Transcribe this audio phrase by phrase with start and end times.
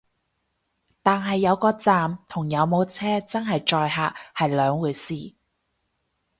[1.03, 5.35] 但係有個站同有冇車真係載客係兩回事